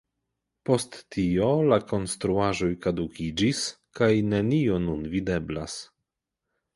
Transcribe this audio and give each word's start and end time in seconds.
Post 0.67 0.95
tio 1.15 1.49
la 1.73 1.77
konstruaĵoj 1.91 2.69
kadukiĝis, 2.85 3.61
kaj 3.99 4.07
nenio 4.31 4.79
nun 4.87 5.05
videblas. 5.13 5.77